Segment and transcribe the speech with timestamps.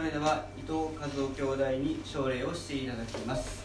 [0.00, 3.62] それでは伊藤和夫兄弟に奨励をしていただきます。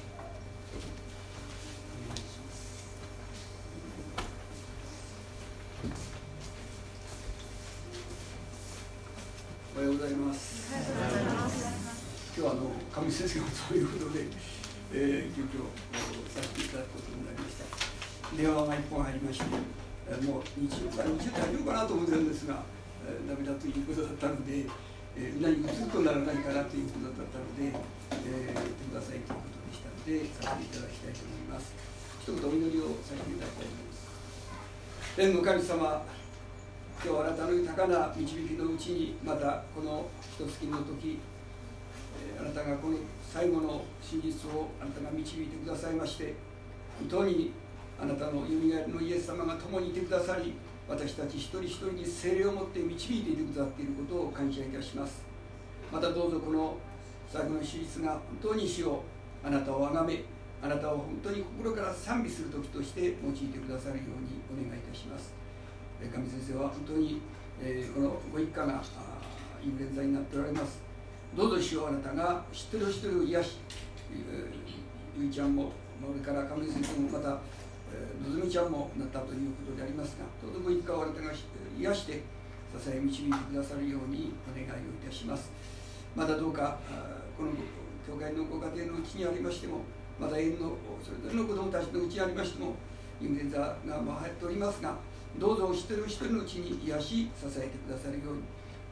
[9.77, 10.73] おはようございます。
[10.75, 10.83] 今
[12.36, 12.70] 日はあの
[13.05, 14.25] 上先生がそういうことで、
[14.91, 15.63] えー、急遽
[16.36, 18.36] させていただくことになりました。
[18.36, 19.45] 電話が一本入りまして
[20.27, 22.61] もう日曜か日曜大丈夫かなと思ってたんですが、
[23.07, 24.65] えー、ダメだということだったので、
[25.18, 31.71] えー、何かずっとならないかなということだったので、えー、言ってくださいということでしたのでさせていただきたいと思います。
[32.22, 34.05] 一言お祈りをさせていただきたいと思います。
[35.16, 36.03] 天の神様
[37.03, 41.19] 今日あなたの豊かな導きのうちにまたこの一月の時
[42.39, 46.33] あなたがこの最後の真実をあなたが導いてくださいまして
[47.00, 47.52] 本当に
[48.02, 50.53] あなたのよみがえりのイエス様が共にいてくださり
[50.88, 55.23] 私たち一人一人に精霊を持って導いていてくださっていることを感謝いたします。
[55.92, 56.78] またどうぞこの
[57.28, 59.03] 最後の手術が本当に死を
[59.44, 60.23] あなたを崇め
[60.61, 65.33] あなたを本当に心から賛美する時として用いてくださるようにお願いいたします。
[66.00, 67.22] 上先生は本当に、
[67.61, 68.81] えー、このご一家が
[69.64, 70.81] インフルエンザになっておられます。
[71.36, 73.58] どうぞ主よあなたが知ってる人を癒し、
[74.11, 77.39] えー、ゆいちゃんもそれから上先生もまた
[78.23, 81.31] のぞみちゃんもなったということでありますがどうぞご一家をあなたが
[81.77, 82.23] 癒して
[82.77, 85.52] 支え導いてくださるようにお願いをいたします。
[86.15, 86.79] またどうか
[87.37, 87.52] この
[88.07, 89.81] 教会のご家庭のうちにありましても
[90.19, 92.75] また園のそれぞれの子どもたちのうちにありましても
[93.19, 94.95] インフルエンザがまあ流行っておりますが
[95.37, 98.43] どうぞお一人お一人のうちに癒し支えてくださるように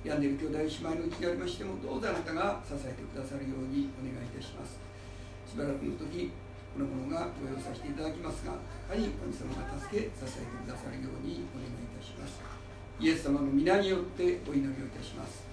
[0.03, 4.75] 病んでいる兄弟姉妹のうちにありましてもどうぞあなたが支えてくださるようにお願いいたします。
[5.47, 6.31] しばらくの時
[6.79, 8.57] のものがご用意させていただきますがや
[8.89, 12.41] はり神様が助け支えてくださるようにお願いいたします。
[12.99, 15.43] イエス様の皆によってお祈りをいたします。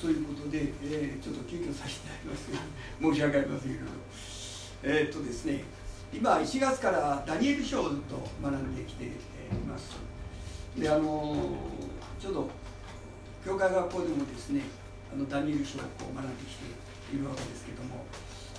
[0.00, 2.58] そういうことで、えー、ちょっと急遽させていただきますが
[3.00, 3.86] 申し訳ありませんけれど
[4.84, 5.64] えー、っとですね
[6.12, 7.90] 今1月からダニエル書と
[8.42, 9.08] 学んできてい
[9.66, 10.15] ます。
[10.78, 11.36] であの
[12.20, 12.50] ちょうど
[13.44, 14.62] 教会学校でもですね
[15.12, 18.04] あのダニエル書をこう学んできているわけですけども、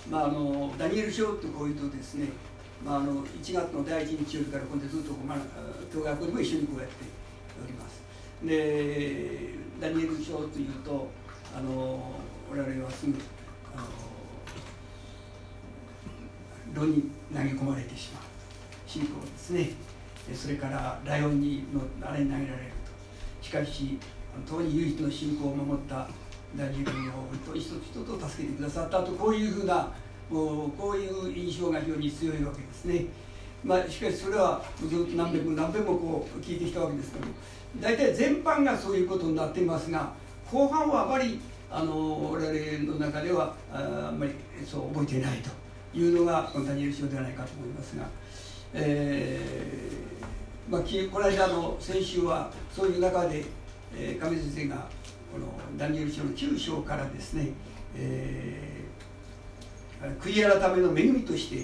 [0.09, 2.29] まあ、あのダニエル書ってこういうとですね、
[2.83, 5.37] まあ、あの1月の第1日よりから今度ずっとこう、まあ、
[5.93, 6.95] 教会学校でも一緒にこうやって
[7.63, 8.01] おります。
[8.43, 11.09] でダニエル書というと
[11.55, 12.13] あの
[12.49, 13.13] 我々はすぐ
[13.75, 13.87] あの
[16.73, 18.23] 炉に投げ込まれてしまう
[18.87, 19.86] 信仰ですね。
[20.35, 22.71] それからライオンにのあれに投げられる
[23.41, 23.97] としかし
[24.47, 26.07] 本当に唯一の信仰を守った
[26.55, 29.91] ダニエルを本当に一つ一つ助けてくださったとこういうふうな
[30.29, 33.05] もうこういう印象が非常に強いわけですね。
[33.63, 37.25] まあ、しかしそれはずっと何遍も何遍もこう聞いてきたわけですけど
[37.81, 40.13] 大体全般がそういうことになっていますが
[40.51, 41.39] 後半はあまり
[41.69, 44.31] あの我々の中ではああんまり
[44.65, 45.49] そう覚えていないと
[45.97, 48.07] いうのがこのダニエル書ではないかと思いますが、
[48.73, 49.57] えー
[50.69, 53.45] まあ、この間の先週はそういう中で、
[53.95, 54.75] えー、亀先生が
[55.31, 55.47] この
[55.77, 57.51] ダニエル書の9章からですね、
[57.95, 61.55] えー、悔い改めの恵みとして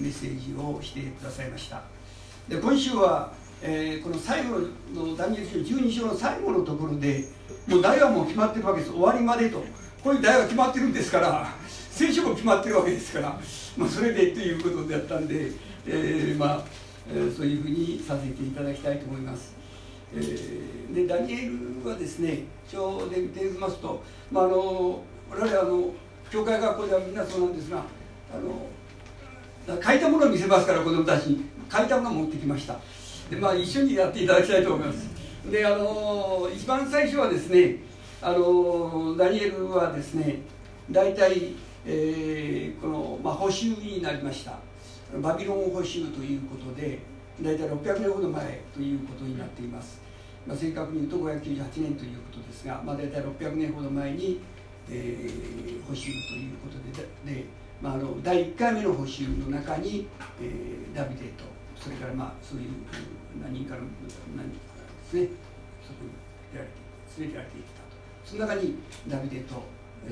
[0.00, 1.82] メッセージをしてくださいました。
[2.48, 4.60] で今週は、えー、この最後
[4.94, 7.24] のダニエル書12章の最後のところで
[7.66, 8.92] もう題はもう決まってるわけです。
[8.92, 9.62] 終わりまでと。
[10.02, 11.48] こういう題は決まってるんですから
[11.90, 13.38] 聖書も決まってるわけですから、
[13.76, 15.50] まあ、それでということであったんで、
[15.88, 16.64] えー、まあ、
[17.10, 19.54] えー、そういうふうにさせていただきたいと思います。
[20.14, 21.50] えー、でダニエ
[21.82, 25.90] ルはですね表で見てみますと、まあ、あの我々あの
[26.30, 27.82] 教会学校ではみんなそうなんですが
[28.32, 31.58] あの書いたものを見せますから子供たちに。
[31.70, 32.76] 書いたものを持ってきました。
[33.30, 35.08] で、まあ、一緒にやっていただきたいと思います。
[35.50, 37.76] であの一番最初はですね
[38.20, 40.40] あのダニエルはですね
[40.90, 41.54] 大体、
[41.86, 44.58] えー、この、まあ、補修になりました。
[45.16, 46.98] バビロン補修ということで
[47.40, 50.00] 大体600年ほど前ということになっています、
[50.46, 54.40] まあ、正確に言うと598年ということですが、まあ、大体600年ほど前に、
[54.90, 57.44] えー、補修ということでで、
[57.80, 60.08] まあ、あの第1回目の補修の中に、
[60.42, 61.44] えー、ダビデと
[61.80, 62.68] それからまあそういう
[63.42, 63.82] 何人かの
[64.36, 64.74] 何人か
[65.04, 65.28] ですね
[65.86, 66.10] そこに
[66.52, 66.88] 出られて
[67.18, 67.88] 連れられていったと。
[68.24, 68.74] その中に
[69.08, 69.62] ダビデと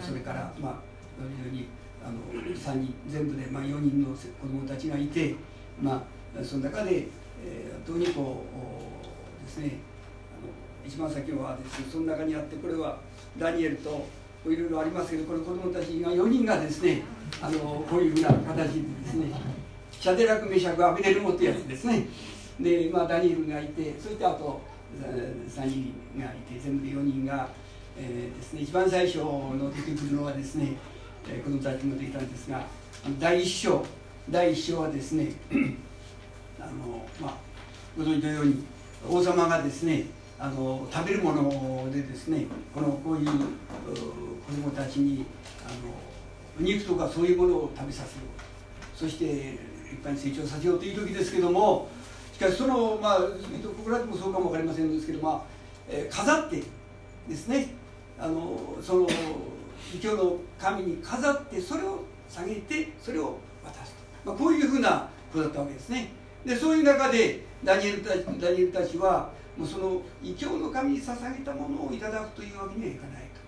[0.01, 0.75] それからまあ
[1.19, 1.69] 非常に
[2.07, 5.35] あの3人全部でまあ4人の子供たちがいて
[5.83, 6.05] ま
[6.39, 7.09] あその中で、
[7.45, 8.45] えー、本当にこ
[9.43, 9.79] うですね
[10.33, 10.53] あの
[10.87, 12.99] 一番先はですねその中にあってこれは
[13.39, 14.07] ダニエルと
[14.47, 17.03] いろいろありますけどこの子供たちが4人がですね
[17.43, 19.33] あのこういうふうな形でですね
[19.91, 22.07] シャデラクメシャクアベデルモってやつですね。
[22.61, 24.61] で、まあ、ダニエルがいてそしてあと
[25.03, 27.49] 3人がいて全部で4人が、
[27.99, 30.77] えー、ですね、一番最初の出てくるのはですね、
[31.29, 32.65] えー、子供たちも出たんですが
[33.19, 33.85] 第一章
[34.31, 35.33] 第一章はですね
[36.61, 37.35] あの、まあ、
[37.97, 38.65] ご存知のように
[39.09, 40.07] 王様がですね
[40.39, 43.33] あの食べるものでですねこのこういう子
[44.53, 45.25] 供たちに
[45.65, 45.69] あ
[46.61, 48.47] の肉とかそういうものを食べさせよう。
[48.97, 51.89] そして立派に成長させようという時ですけども
[52.33, 53.29] しかしそのまあこ
[53.85, 55.43] こらでもそうかも分かりませんですけど、まあ
[55.89, 56.63] えー、飾って
[57.29, 57.75] ですね
[58.19, 59.07] あのその
[59.95, 66.11] 異教の神に飾ってそれを下げてそれを渡すと、まあ、こういうふうなことだったわけですね。
[66.45, 73.41] でそういう中でダニエルたちダニエルたちはもうその異教の神に捧げたものをいただくというわけにはいかないと。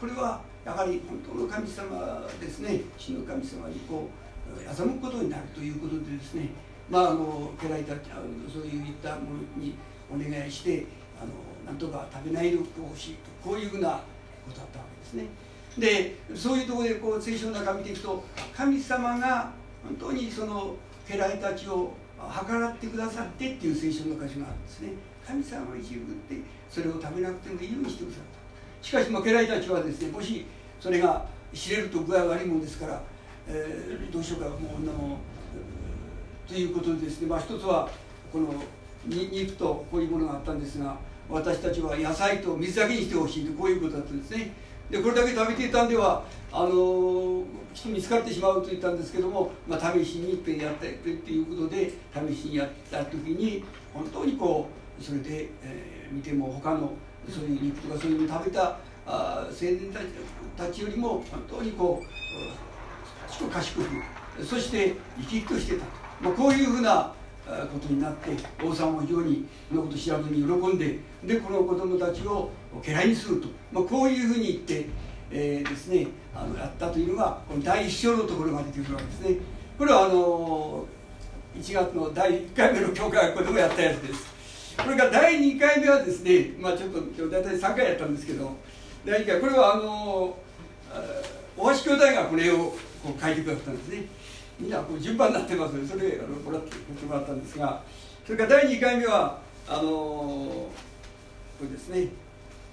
[0.00, 2.80] これはやはり本当の神様ですね。
[2.96, 4.08] 死の神様にこ
[4.54, 6.50] う欺くことになるということでですね。
[6.88, 8.10] まああの家来たち
[8.52, 9.74] そういったものに
[10.10, 10.86] お願いして
[11.20, 11.32] あの
[11.66, 13.30] なんとか食べないでほしいと。
[13.42, 14.00] こういうふうな
[14.46, 15.26] ことだったわけですね。
[15.78, 18.24] でそういうところでこう聖書の中見ていくと
[18.54, 19.52] 神様が
[19.84, 20.74] 本当にその
[21.08, 21.92] 家来たちを
[22.46, 24.88] 計らってくださってっていう聖書の箇所があるんですね。
[25.26, 26.36] 神様が一部って
[26.70, 28.24] それを食べなくてもいいようにしてくださっ
[28.80, 28.86] た。
[28.86, 30.46] しかしまあ家来たちはですねもし
[30.80, 33.02] それが知れると具合悪いもんですから、
[33.48, 35.18] えー、どうしようかもうあの
[36.46, 37.88] ということでですね、まあ、一つは
[38.32, 38.54] この
[39.06, 40.96] 肉とこういうものがあったんですが
[41.28, 44.52] 私たちは野菜と水だけにしてほしいとこういうことだったんですね。
[44.90, 47.44] でこれだけ食べていたんではあの
[47.74, 51.92] きっと見つかってしまうと言ったんですけども、まあ、試しにいっぺんやってっていうことで
[52.28, 54.68] 試しにやった時に本当にこ
[54.98, 56.92] うそれで、えー、見ても他の
[57.28, 59.92] そういう肉とかそういうのを食べたあ青年
[60.56, 65.84] たちよりも本当にこう賢くそして生き生きとしてた。
[66.20, 67.12] まあ、こういうふうな
[67.46, 68.30] ことになって
[68.64, 72.50] 王様も非常にこのこと知らずに喜んででこの子供たちを
[72.84, 74.86] 家来にすると、まあ、こういうふうに言って、
[75.30, 79.36] えー、ですねあのやったというのがこの第一章のところが出てくるわけですね。
[79.78, 80.86] これはあの
[81.56, 84.34] 1月の第1回目の教会学校でもやったやつです。
[84.76, 88.52] これから第2回目はですねまあちょっと今日大体3回やったんですけど
[89.04, 90.36] 第2回これはあの
[91.56, 94.04] 大橋兄弟がこれをこう書いてくださったんですね。
[94.58, 97.82] みんなこう順番になってますのでそれあのもらってもらったんですが
[98.24, 99.38] それから第2回目は
[99.68, 100.70] あのこ
[101.62, 102.08] れですね。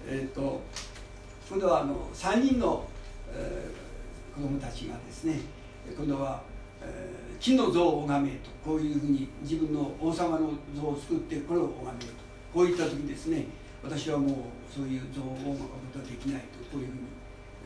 [0.08, 0.62] え、ー、と
[1.50, 2.86] 今度はあの3人の、
[3.32, 5.40] えー、子供たちがですね
[5.98, 6.42] 今度は、
[6.82, 12.14] えー、木の像を拝めとこういうふうに自分の王様の像を作ってこれを拝めると
[12.54, 13.46] こういった時ですね
[13.84, 14.30] 私はもう
[14.74, 17.00] そういう像を拝むことはできないとこういうふうに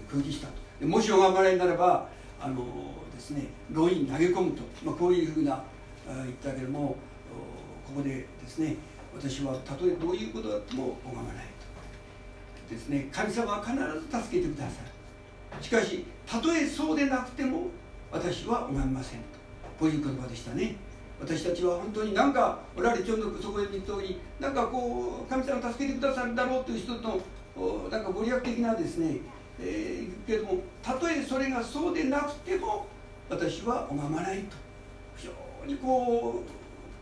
[0.10, 0.86] 空気したと。
[0.86, 2.08] もし拝まれならば
[2.40, 2.66] あの
[3.14, 5.64] ですね牢に投げ込むと、まあ、こういうふうな
[6.08, 6.96] 言ったけども
[7.86, 8.76] ここでですね
[9.16, 11.57] 私はたとえどういうことだっても拝まない。
[12.70, 14.72] ですね神様は必ず助けてくださ
[15.60, 17.68] いしかしたとえそうでなくても
[18.12, 19.26] 私は拝みませんと。
[19.80, 20.76] こういう言葉でしたね。
[21.20, 27.20] 私たちは本当になんかおられちょうどそこで言った通りなんかこう神様助けてくださるだろうという人と
[27.90, 29.18] なんかご利益的なですね
[29.60, 32.86] えー、けどもたとえそれがそうでなくても
[33.28, 34.56] 私は拝まないと。
[35.16, 36.44] 非常にこ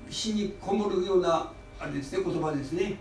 [0.10, 2.96] う死にこもるようなあれですね言葉ですね。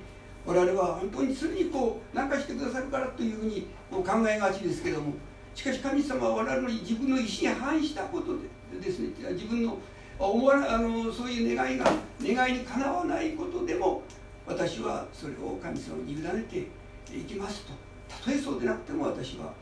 [0.46, 5.14] 我々は本当にすぐにこう何かしてくださるからというふうにこう考えがちですけども
[5.54, 8.34] しかし神様は我々に自分の意思に反したこと
[8.72, 9.78] でですね自分の
[10.18, 11.90] 思わあのそういう願いが
[12.22, 14.02] 願いにかなわないことでも
[14.46, 17.72] 私はそれを神様に委ねていきますと
[18.08, 19.52] たとえそうでなくても私は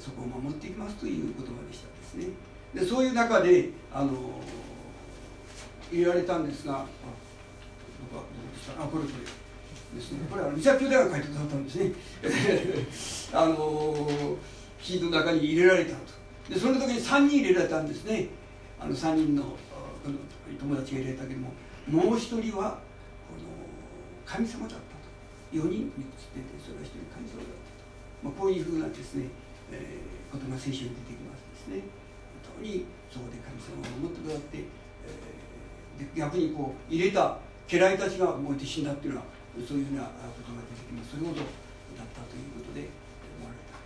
[0.00, 2.32] そこを守っていきますという言葉でしたですね。
[2.74, 4.40] でそういう中であの
[5.92, 8.24] 入れられたんですがあどこ
[8.78, 9.43] あこれこれ。
[9.94, 10.26] ですね。
[10.30, 11.92] これは三崎兄弟が書いてくださったんですね。
[13.32, 14.36] あの
[14.78, 15.98] 火の中に入れられたと。
[16.50, 18.28] でその時に3人入れられたんですね。
[18.78, 19.56] あの3人の
[20.58, 21.52] 友達が入れたけども
[21.88, 22.78] もう一人は
[23.24, 23.48] この
[24.26, 24.84] 神様だったと。
[25.52, 25.86] 4人に移っ
[26.34, 27.84] ててそれは一人神様だったと。
[28.24, 29.28] まあ、こういうふうなですね、
[29.70, 31.86] えー、ことが聖書に出てきますですね。
[32.44, 39.26] 本当にそこで神様を守ってくださって、えー、で逆にこう入れた家来たちが燃えて死んだっていうのは
[39.62, 42.90] そういうふうなことが出てきますそれほどだったということで
[43.38, 43.78] 思われた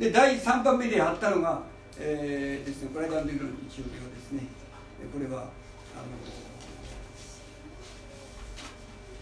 [0.00, 1.60] で第3番目であったのが、
[1.98, 4.64] えー、ですねこの間の時の日曜日はですね。
[5.12, 5.44] これはあ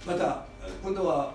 [0.07, 0.45] のまた
[0.83, 1.35] 今度は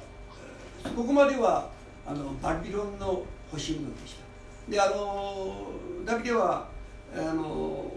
[0.95, 1.69] ここまでは
[2.05, 4.71] あのバビロンの星雲でした。
[4.71, 5.71] であの
[6.05, 6.67] ダビデは
[7.13, 7.91] あの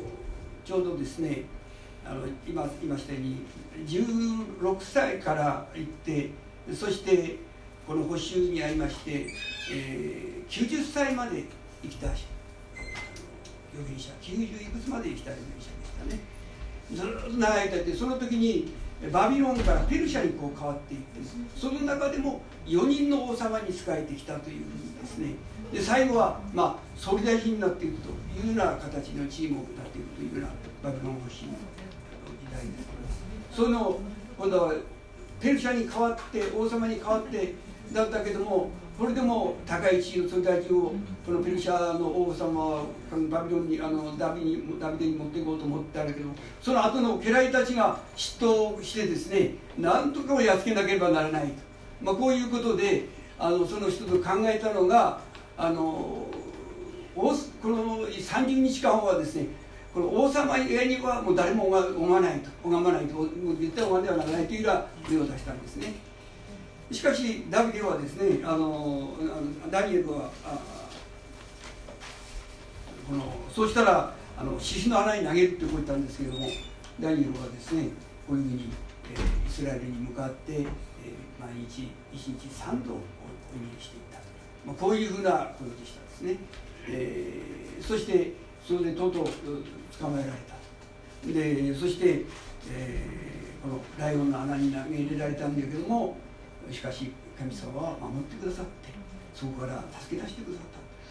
[0.65, 1.45] ちょうどですね、
[2.11, 3.37] あの今言いましたように
[3.87, 6.31] 16歳から行って
[6.75, 7.37] そして
[7.87, 9.29] この補修にありまして、
[9.73, 11.45] えー、90歳まで
[11.83, 12.27] 生きた預
[13.89, 16.41] 言者90いくつまで生きた預言者でしたね。
[16.93, 18.73] ずっと長い間ってその時に
[19.13, 21.07] バビロンからペルシャにこう変わっていって
[21.57, 25.35] その中でも4人の王様に仕えてきたというふうにですね。
[25.73, 28.09] で最後は、まあ、総理大臣になっていくと
[28.41, 30.49] いうような形のチームになっていくというよ
[30.83, 31.31] うなバビロン保守
[33.53, 33.99] その
[34.39, 34.75] 今度は
[35.41, 37.55] ペルシャに変わって王様に変わって
[37.93, 40.93] だったけどもこれでも高い地位の総理大臣を
[41.25, 42.85] このペルシャの王様は
[43.31, 46.29] バビロンにあのダビにダビデに持っていこうと思ってあるけど
[46.61, 51.55] その後の家来たちが嫉妬してですねなんとかをやっつけなければならないと、
[52.03, 53.07] まあ、こういうことで
[53.39, 55.21] あのその人と考えたのが
[55.57, 56.27] あの
[57.15, 59.47] この30日間はですね
[59.93, 63.27] この王様以外にはもう誰も拝まないと拝まないと
[63.59, 65.95] 絶対拝んではならないというような目を出したんですね。
[66.93, 69.15] しかしダビデはですねあの
[69.71, 70.31] ダニエルは
[73.09, 76.49] このそうしたらあの獅子の穴に投げるってこう言ったんですけども
[77.01, 77.89] ダニエルはですね
[78.27, 78.73] こういうふうに、
[79.13, 80.65] えー、イスラエルに向かって、えー、
[81.41, 82.97] 毎日1日3度お
[83.55, 84.19] 祈りしていった、
[84.67, 86.37] まあ、こういうふうなことでしたですね、
[86.89, 88.33] えー、そして
[88.67, 89.25] それでとうとう
[90.01, 90.61] 捕まえられた
[91.27, 92.25] でそして、
[92.73, 96.17] えー、このライオンの穴に投げ入れられたんだけども
[96.71, 98.89] しかし神様は守ってくださって
[99.35, 100.67] そこから助け出してくださっ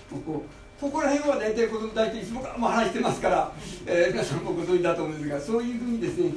[0.09, 0.15] た。
[0.15, 3.51] もうこうここら辺は大体子供たちいつもからも話してますから、
[3.85, 6.31] えー、皆さんもご存知だと思うんですがそういうふうにですね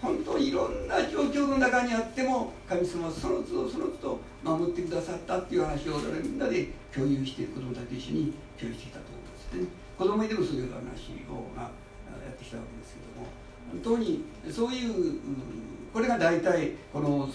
[0.00, 9.82] 本当いろんな状況の中にあっても神様はその都度その都度守ってくださったっていう話を我々みんなで共有して子供たちと一緒に共有してきたと思うんですね。
[9.98, 11.70] 子供にでもそういう話を、まあ、
[12.24, 13.28] やってきたわけですけども
[13.72, 15.20] 本当にそういう
[15.92, 17.28] これが大体この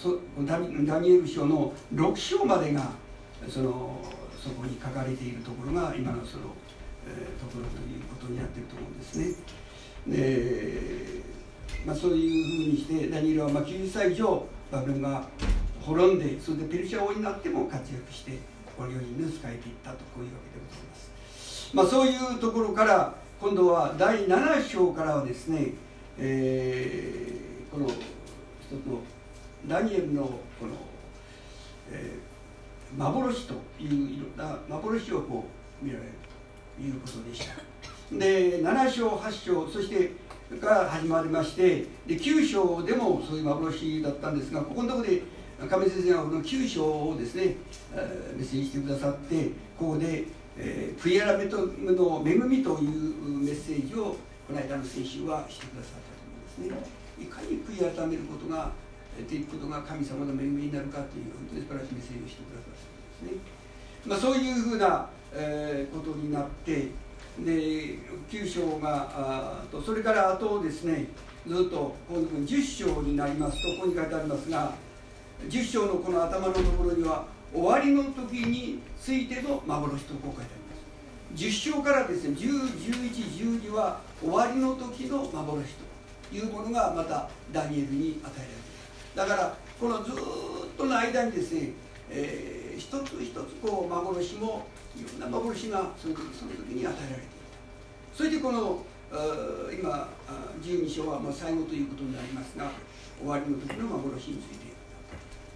[0.44, 2.90] ダニエル書の6章までが
[3.48, 4.00] その
[4.40, 6.54] そこに書かれているところが今のその、
[7.06, 9.34] えー、ところということになってると思うんですね。
[10.06, 11.28] で
[11.86, 15.28] まあ、そういうふうにしてダニエルはまあ90歳以上バブルが
[15.80, 18.38] 滅んでそれでペルシャ王になっても活躍して
[18.76, 21.10] この4人の仕えていったとこういうわけでございます。
[21.74, 25.68] まあ、そういうところから今度は第7章からはですね、
[26.18, 28.98] えー、この一つの
[29.68, 30.72] ダニエルのこの、
[31.92, 35.44] えー、幻といういろんな幻をこ
[35.80, 36.10] う見られる
[36.76, 37.54] ということでした。
[38.16, 40.10] で7章8章そして
[40.60, 45.22] から始まりましてで9章でもそういう幻だったんですがここのところで
[45.70, 47.56] 亀先生がこの9章をですね、
[47.94, 50.24] えー、メッセージしてくださってここで、
[50.58, 56.98] えー、悔い改めの恵みというメッセージをこの間の先週はしてくださったと思うんですね。
[57.20, 58.72] いかに悔い改めることが
[59.24, 62.78] ていくことが神様の恵みになるかという本当に素晴らしいメッセージをしてくださっ
[63.20, 63.42] たんですね、
[64.06, 66.88] まあ、そういうふうな、えー、ことになって
[67.38, 67.98] で
[68.30, 71.06] 9章があとそれからあとですね
[71.46, 74.72] ずっと今度10章になりますとここに書いてありますが
[75.48, 80.56] 10章のこの頭のところには終わりの時についての幻とこう書いてあ
[81.36, 81.68] ります。
[81.72, 85.74] 10章からですね101112は終わりの時の幻
[86.30, 88.68] というものがまたダニエルに与えられる。
[89.14, 90.14] だからこのずっ
[90.76, 91.70] との間にですね、
[92.10, 97.28] えー、一つ一つこう幻もいろんな幻がその時その時に与えられてい
[98.12, 98.84] たそれでこの
[99.72, 100.08] 今
[100.60, 102.70] 12章はまあ最後ということになりますが
[103.18, 104.67] 終わりの時の幻について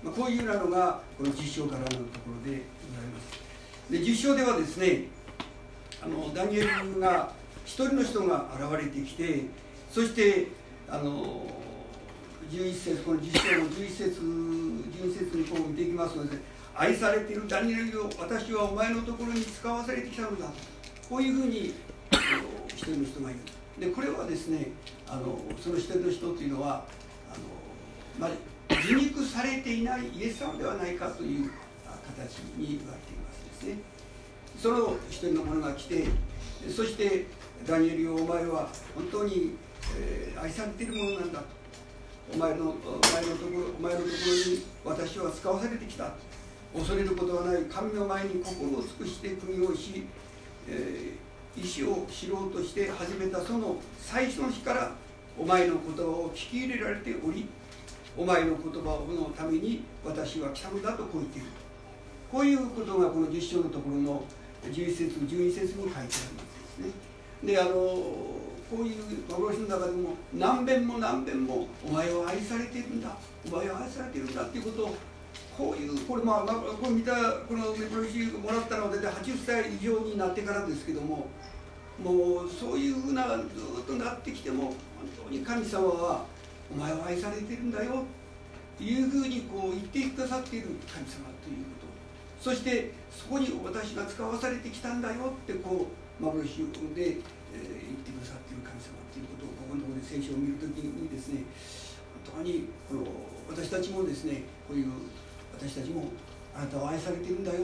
[0.05, 2.01] まあ、こういうようなのがこの10章からのとこ
[2.45, 3.91] ろでございます。
[3.91, 5.09] で10章ではですね
[6.03, 7.33] あのダニエルが
[7.65, 9.45] 一人の人が現れてきて
[9.91, 10.49] そして
[10.89, 11.47] あの
[12.51, 16.39] 11節この実章の11節12節にこう見ていきますので
[16.75, 20.47] 愛されているダニエルよ私はお前のところに使わされてきたのだ。
[21.09, 21.75] こういうふうに
[22.69, 23.41] 一人の人がいる。
[23.79, 24.69] でこれはですね
[25.07, 26.85] あのその一人の人というのは
[27.31, 27.45] あの、
[28.19, 28.31] まあ、
[28.71, 31.51] 受肉されていないイエス様ではないかという
[32.07, 33.83] 形に言われていますですね。
[34.59, 36.05] その一人の者が来て
[36.75, 37.27] そして
[37.67, 39.57] ダニエルよお前は本当に
[39.97, 41.47] えー、愛されているものなんだと。
[42.33, 46.13] お前のお前のところお前のところに私は使わされてきた。
[46.75, 47.65] 恐れることはない。
[47.65, 50.07] 神の前に心を尽くして国をし、
[50.69, 54.93] えー、意志を知ろうとして始めたその最初の日から
[55.39, 57.49] お前の言葉を聞き入れられており
[58.17, 61.49] お前の言葉のために私は来たのだとこう言っている。
[62.31, 64.25] こういうことがこの10章のところの
[64.65, 66.91] 11節12節に書いてあるんですね。
[67.45, 73.17] であのこういう幻の中でも何遍も何遍もお前は愛されているんだ。
[73.47, 74.95] お前は愛されているんだっていうことを
[75.57, 81.27] こういうこれまあこれ見たこの幻もらったのは大体80歳以上になってからですけども
[82.03, 84.75] もうそういうふうなずっとなってきても本
[85.29, 86.25] 当に神様は
[86.73, 88.05] お前は愛されてるんだよ。
[88.79, 92.51] というふうにこう言ってくださっている神様ということ。
[92.51, 95.37] そしてそこに私が使わされてきたんだよ。
[95.45, 95.87] ってこ
[96.21, 97.21] う幻をで
[97.53, 99.45] えー、言ってくださっている神様ということ。
[99.45, 101.45] をここのところで聖書を見るときにですね
[102.25, 103.05] 本当にこの
[103.53, 104.89] 私たちもですねこういう
[105.53, 106.09] 私たちも
[106.57, 107.61] あなたは愛されてるんだよ。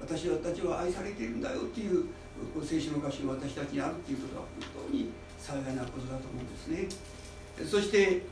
[0.00, 1.60] 私たちは愛されてるんだよ。
[1.60, 2.08] っていう
[2.52, 6.88] この聖書の歌詞が私たちにあるっていうことは本当に幸いなことだと思うんですね。
[7.64, 8.22] そして、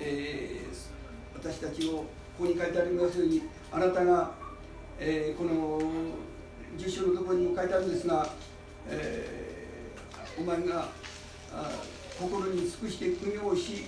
[0.00, 2.04] えー、私たちをこ
[2.40, 4.32] こに書いてありますようにあなたが、
[4.98, 5.80] えー、この
[6.76, 8.28] 10章のところにも書いてあるんですが、
[8.88, 9.48] えー
[10.38, 10.88] お前が
[12.18, 13.86] 心に尽くして苦行し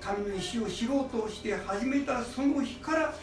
[0.00, 3.14] 神の意志を知ろうとして始めたその日から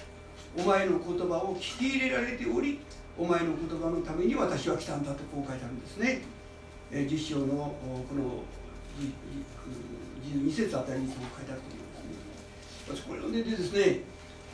[0.57, 2.79] お前の言葉を聞き入れられており
[3.17, 6.21] お前の言葉のために私は来たんだとこう書いてあるんですね、
[6.91, 7.75] えー、10章のこ
[8.13, 8.43] の
[10.23, 11.84] 12節あたりにそう書いてあると思います
[12.87, 14.01] 私これ読んでてですね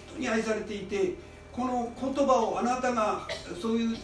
[0.07, 1.13] 本当に愛されていて
[1.51, 3.27] この言葉をあなたが
[3.61, 3.97] そういう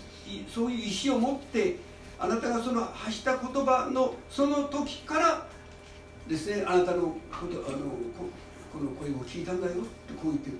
[0.54, 1.78] そういう意志を持って
[2.20, 5.48] あなたがその発した言葉のその時から
[6.28, 7.78] ですねあなたのことあの
[8.74, 9.82] この声を聞いたんだよって
[10.14, 10.58] こう言ってる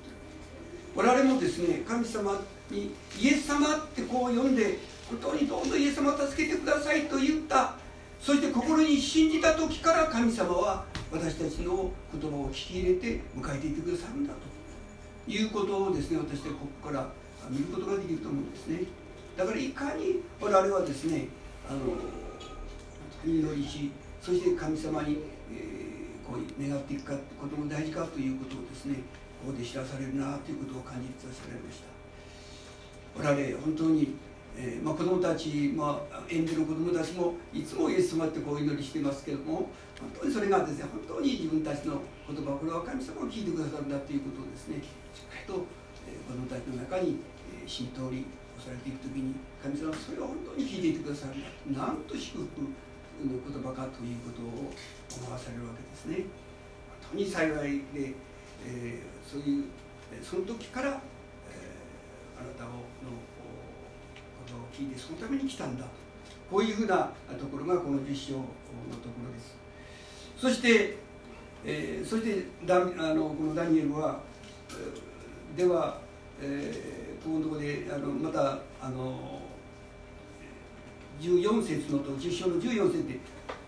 [0.96, 4.78] 我々もですね神様にイエス様ってこう呼んで
[5.10, 7.76] 本当にどうぞイエス様助けてくださいと言った。
[8.20, 17.08] そして心に信じた時から神様は私たちの言葉を聞き入れて迎えていってくださるんだということをですね私たちここから
[17.50, 18.82] 見ることができると思うんですね。
[19.38, 21.28] だからいかに我々はですね
[21.70, 21.80] あの
[23.24, 25.20] 祈りしそして神様に、
[25.54, 28.96] えー、こう願っていくかことも大事かということをですね
[29.46, 31.98] ここで知らされるなということを感じさせられました。
[33.18, 34.14] 我々本当に、
[34.60, 39.70] えーまあ、子供たち、まあ、園児の子供たちもいつもイエス様ってこう祈りしてますけども
[40.02, 44.82] 本当にそれがですね本当に自分たちの言葉これは神様が聞いてくださるんだということをですね
[45.14, 45.62] しっかりと、
[46.10, 47.22] えー、子供たちの中に、
[47.54, 48.26] えー、浸透り
[48.58, 52.74] されていく時に神様はそれを本当に聞いていてくださるんだなんと祝福の
[53.22, 56.26] 言葉かということを思わされるわけですね。
[57.14, 58.14] 本当に幸いで、
[58.66, 59.66] えー、そういう
[60.22, 62.86] その時から、えー、あなたの
[64.48, 65.86] ことを聞いてそのために来たんだ。
[66.50, 69.58] こういうふうなところがこの実証のところです。
[70.38, 70.98] そして、
[71.66, 72.80] えー、そしてダあ
[73.14, 74.20] のこのダニエルは
[75.56, 76.00] では、
[76.42, 79.42] えーこのところであのまたあの
[81.20, 83.20] 14節のと10章の14節で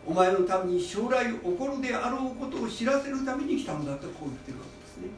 [0.05, 5.09] お前のために将来起こるであろうことを知らせるために来たんだとこう言ってるわけですね。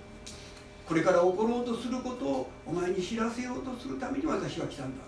[0.88, 5.04] これから起ころうとすることをお前に知らせようとするために私は来たんだ。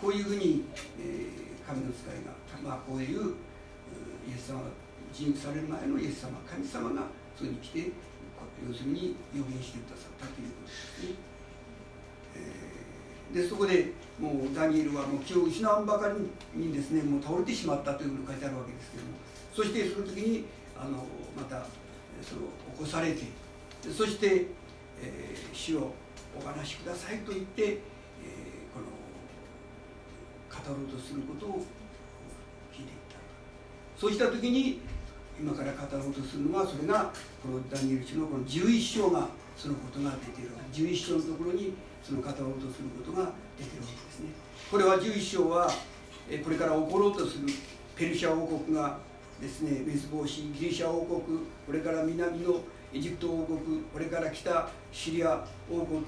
[0.00, 0.64] こういうふうに、
[1.00, 2.32] えー、神の使いが、
[2.62, 3.34] まあ、こういう
[4.28, 4.66] イエス様が
[5.12, 7.06] 人される前のイエス様神様が
[7.36, 7.92] そこに来て
[8.66, 11.36] 要するに予言してくださったということですね。
[13.34, 16.08] でそこでもうダニエルはもう気を失わんばか
[16.54, 19.10] りにですねもう倒れてしまったというふうに書いてあるわけですけども
[19.52, 20.44] そしてその時に
[20.78, 21.04] あの
[21.36, 21.66] また
[22.22, 22.42] その
[22.76, 23.24] 起こされて
[23.90, 24.46] そして、
[25.02, 25.92] えー、主を
[26.38, 27.78] お話しくださいと言って、えー、
[28.72, 28.86] この
[30.70, 31.62] ろうとすることを
[32.72, 33.18] 聞いていった。
[33.98, 34.80] そうした時に
[35.38, 44.30] 今から語ろうとするのはそれがこのダニエル書のこの11章がそのことが出ている11章のところにその語ろうとすることが出てるわけですね。
[44.70, 45.70] これは11章は
[46.44, 47.46] これから起ころうとする
[47.94, 48.98] ペルシャ王国が
[49.40, 51.20] ですね滅亡しギリシャ王国
[51.66, 52.60] これから南の
[52.92, 56.02] エジプト王国これから北シリア王国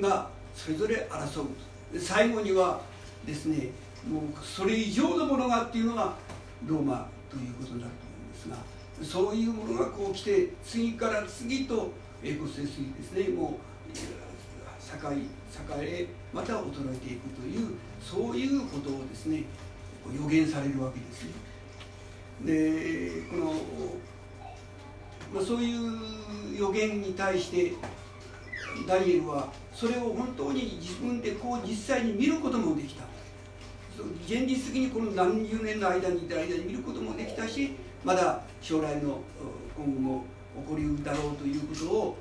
[0.00, 2.80] がそれぞれ争う最後には
[3.26, 3.70] ですね
[4.08, 6.14] もうそれ以上のものがっていうのが
[6.66, 13.74] ローマということになると思うんですがそういうものがこう来て次から次と栄光せすぎですねもう
[15.12, 15.26] 栄
[15.82, 19.44] えまた衰えていくというそういうことをですね
[20.14, 21.32] 予言されるわけですね。
[22.44, 23.52] でこの、
[25.32, 27.72] まあ、そういう予言に対して
[28.86, 33.04] ダニエルはそれを本当に自分でこう実際に見ることもできた
[34.26, 37.72] 現実的にこの何十年の間にいた間に見ることもできたし
[38.04, 39.20] まだ将来の
[39.76, 40.24] 今後も
[40.62, 42.16] 起こりうるだろうということを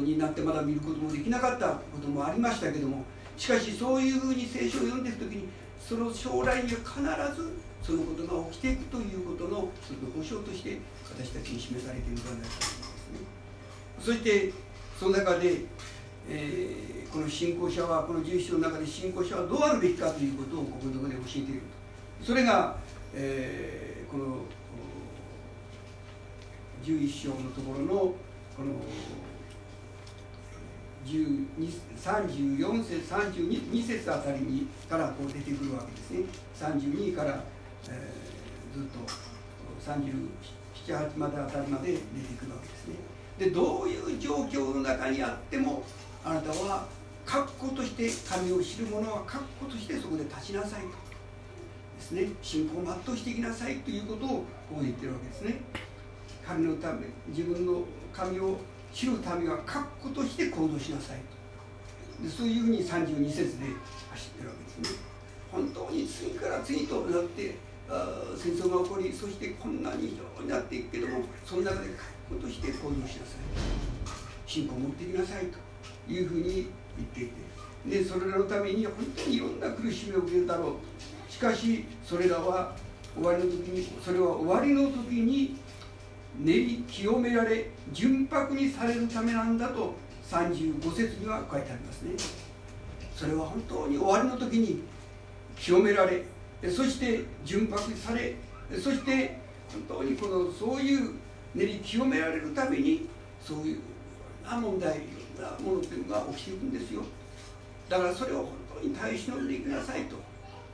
[0.00, 3.04] になってまだ見ることもできなかったこともありましたけども
[3.36, 13.36] しかしそういうふうに聖書を読んでいく時にその将来には必ずそのことが起きていくということの一つの保証として私たちに示されているのではないかと思いますね。
[14.00, 14.52] そして
[14.98, 15.66] その中で、
[16.28, 21.60] えー、この信仰者はこの11章の中で信仰者はどうあるべきかということをここのとこで教えている
[22.20, 22.26] と。
[22.26, 22.76] それが、
[23.14, 24.44] えー、この
[26.82, 28.72] 11章のところのこの
[31.06, 36.20] 34節32節あたりにからこう出てくるわけですね。
[36.58, 37.44] 32から、
[37.88, 38.98] えー、ずっと
[39.92, 42.00] 378まであたりまで出て
[42.38, 42.94] くるわけですね。
[43.38, 45.84] でどういう状況の中にあっても
[46.24, 46.88] あなたは
[47.26, 50.86] 確固として神を知る者は確固としてそこで立ちなさいと。
[50.86, 52.28] ですね。
[52.40, 54.44] 信仰を全うしていきなさいということをこ
[54.78, 55.60] う言ってるわけですね。
[56.46, 58.56] 神のため自分の神を
[58.94, 61.18] 知るためは確固として行動しなさい
[62.18, 62.22] と。
[62.22, 63.66] でそういうふうに32節で
[64.12, 65.00] 走ってるわけですね。
[65.50, 67.56] 本当に次から次となって
[67.88, 71.96] あ戦争が起こりそしてこんなに非常になっていくけどもその中で確
[72.30, 73.16] 固として行動しなさい
[74.46, 77.46] 信仰を持っていきなさいというふうに言っていて。
[77.86, 80.76] でそれらのために本当にいろんな苦しみを受けるだろ
[81.28, 81.32] う。
[81.32, 82.74] しかしそれらは
[83.14, 85.56] 終わりの時にそれは終わりの時に
[86.38, 89.94] 練り清められ純白にされるためなんだと
[90.28, 92.12] 35節には書いてありますね。
[93.14, 94.82] それは本当に終わりの時に
[95.58, 96.22] 清められ
[96.70, 98.34] そして純白にされ
[98.78, 99.38] そして
[99.88, 101.14] 本当にこのそういう
[101.54, 103.08] 練り清められるために
[103.42, 103.78] そういう
[104.46, 105.00] な問題
[105.40, 107.02] なものっていうのが起きていくんですよ。
[107.88, 108.48] だからそれを本
[108.82, 110.16] 当に耐え忍んでいきなさいと。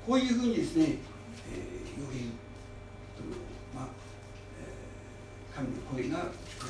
[0.06, 0.98] こういうふうにですね、
[1.50, 2.32] えー、予言
[5.54, 6.66] 神の声が聞こ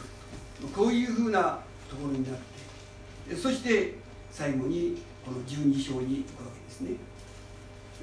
[0.61, 0.69] える。
[0.69, 2.35] こういうふうなところになっ
[3.29, 3.95] てそして
[4.31, 6.97] 最後にこの12章に行くわけですね。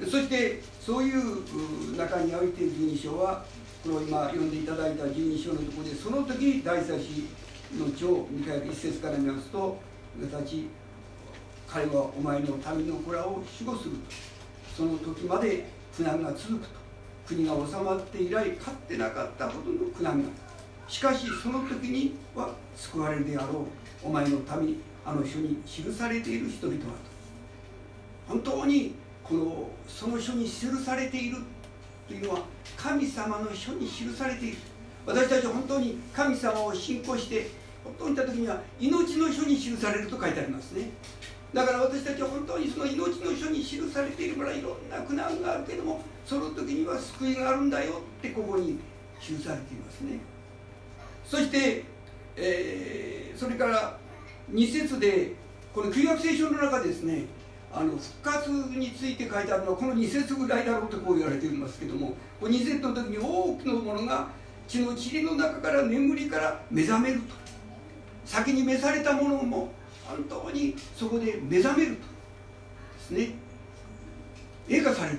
[0.10, 3.44] そしてそういう中において12章は
[3.84, 7.28] この今読んでいただいた12章のところでその時大祭司
[7.78, 9.80] の長ミカエル一節から見ますと
[10.22, 10.68] 私
[11.68, 14.00] 彼はお前の民の子らを守護すると。
[14.76, 16.80] その時まで苦難が続くと。
[17.28, 20.30] 国が治まって以来勝ってなかったほどの苦難が。
[20.88, 23.64] しかしその時には救われるであろう。
[24.04, 26.90] お前の民あの書に記されている人々はと。
[28.28, 31.38] 本当にこのその書に記されている
[32.08, 32.40] というのは
[32.76, 34.58] 神様の書に記されている。
[35.10, 37.50] 私たちは本当に神様を信仰して
[37.84, 40.92] 本当に言った時には命の書に記されると書いてありますね。
[41.52, 48.78] だから私たちは本当にその命の書に記されているからいろんな苦難があるけどもその時には救いがあるんだよってここに
[49.20, 50.20] 記されていますね。
[51.26, 51.86] そして、
[52.36, 53.98] えー、それから
[54.54, 55.34] 2節で
[55.74, 57.26] この旧約聖書の中ですね
[57.72, 64.30] あの復活について書いてあるのはこの2節ぐらいだろうとこう言われていますけどもこの2節の時に多くのものが
[64.70, 67.34] 血の塵の中から眠りから目覚めると。
[68.24, 69.74] 先に召されたものも
[70.06, 72.02] 本当にそこで目覚めると。
[72.04, 72.08] で
[73.00, 73.36] すね。
[74.70, 75.18] 映画される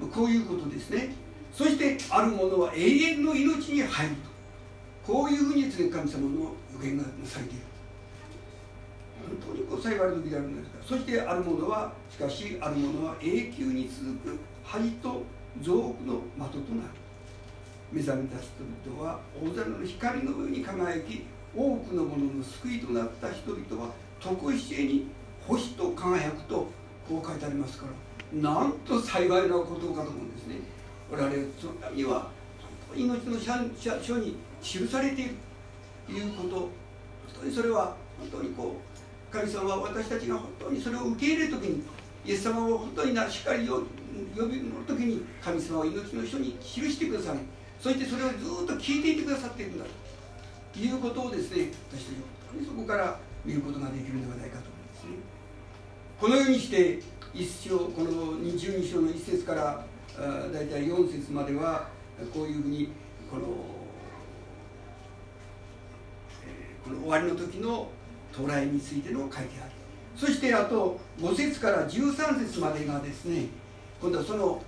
[0.00, 0.06] と。
[0.08, 1.14] こういうことですね。
[1.52, 4.16] そしてあるものは永遠の命に入る
[5.06, 5.12] と。
[5.12, 6.40] こういうふうにですね神様の
[6.74, 7.62] 予言がなされている。
[9.46, 15.22] 本当にこう幸いの時であるんですがそしてあるものはしかしあるものは永久に続く恥と
[15.60, 16.99] 増幅の的となる。
[17.92, 21.26] 目覚めた人々は大空の光の上に輝き
[21.56, 25.06] 多くの者のの救いとなった人々は常しえに
[25.46, 26.68] 星と輝くと
[27.08, 30.56] こう書いてありますからなんと幸いなことかと思うんですね。
[31.10, 32.28] 我々そのためには
[32.94, 35.34] 命の書に記されている
[36.06, 36.70] ということ本
[37.40, 41.82] 当にそれは本当にこう神様は私たちが本当にそれを受け入れる時に
[42.24, 43.80] イエス様を本当にしっかり呼
[44.46, 47.38] びの時に神様は命の書に記してください。
[47.80, 49.84] そしてそれをずっと聞いていてくださっているんだ
[50.72, 55.10] ということをですね私たち本当にそこから見ることができるのではないかと思いますね。
[56.20, 57.00] このようにして
[57.32, 59.84] 一章この22章の1節から
[60.52, 61.88] 大体4節までは
[62.34, 62.92] こういうふうに
[63.30, 63.42] この
[66.84, 67.88] この終わりの時の
[68.32, 69.70] 到来についての書いてある。
[70.16, 73.46] そしてあと5節から13節までがですね
[74.02, 74.62] 今度はその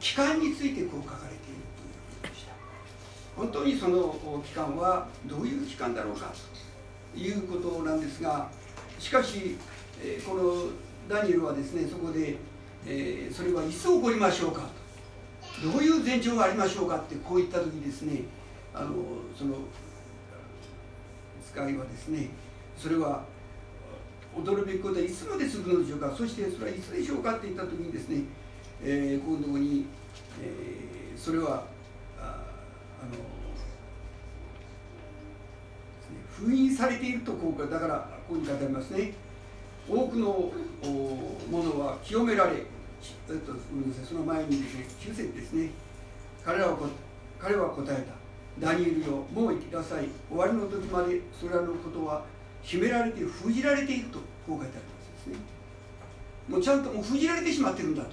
[0.00, 1.35] 期間についてこう書かれ
[3.36, 6.32] 本当にその期間はどういう期間だろうか
[7.14, 8.48] ということなんですが
[8.98, 9.56] しかし
[10.26, 10.68] この
[11.08, 12.36] ダニエルはですねそこで
[12.86, 15.70] えそれはいつ起こりましょうかと。
[15.70, 18.22] どういう前兆がありましょうかってこういった時ですね
[18.74, 18.94] あの
[19.36, 19.56] その
[21.50, 22.28] 使いはですね
[22.76, 23.24] それは
[24.34, 26.14] 驚くべきことはいつまで続くのでしょうか。
[26.16, 28.24] そしてそれはいつでしょうかって言った時にですね、
[28.82, 29.86] えー、このところに、
[30.42, 31.64] えー、それは
[36.38, 39.12] 封印されているとこうかだからこういうふうに語りますね。
[39.88, 40.52] 多くの
[41.50, 43.52] ものは清められ、えっと、
[44.04, 45.70] その前にですね9節ですね。
[46.44, 46.76] 彼らは
[47.38, 48.12] 彼は答えた。
[48.58, 50.08] ダニエルよもう行きなさい。
[50.28, 52.24] 終わりの時までそれらのことは
[52.62, 54.80] 秘められて封じられているとこう書いてありま
[55.24, 55.44] すですね。
[56.48, 58.10] もうちゃんともう封じられてしまってるんだと。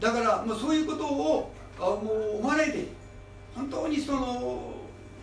[0.00, 2.86] だからもうそういうことをあもう思わないで。
[3.56, 4.74] 本当にその